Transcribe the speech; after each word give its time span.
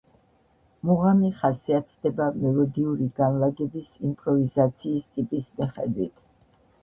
მუღამი 0.89 1.27
ხასიათდება 1.41 2.29
მელოდიური 2.45 3.09
განლაგების 3.19 3.93
იმპროვიზაციის 4.09 5.07
ტიპის 5.19 5.51
მიხედვით. 5.61 6.25